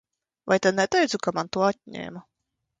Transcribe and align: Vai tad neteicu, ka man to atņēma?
Vai 0.49 0.57
tad 0.63 0.75
neteicu, 0.79 1.21
ka 1.27 1.35
man 1.37 1.53
to 1.57 1.65
atņēma? 1.69 2.27